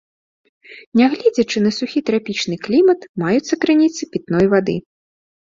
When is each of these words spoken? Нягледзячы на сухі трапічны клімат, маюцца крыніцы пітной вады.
Нягледзячы 1.01 1.57
на 1.67 1.71
сухі 1.79 2.03
трапічны 2.11 2.55
клімат, 2.69 2.99
маюцца 3.25 3.53
крыніцы 3.67 4.11
пітной 4.17 4.45
вады. 4.57 4.75